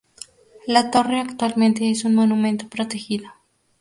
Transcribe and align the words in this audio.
La 0.65 0.89
torre 0.89 1.19
actualmente 1.19 1.91
es 1.91 2.05
un 2.05 2.15
monumento 2.15 2.67
protegido. 2.67 3.27